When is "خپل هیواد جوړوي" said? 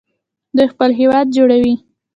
0.73-1.75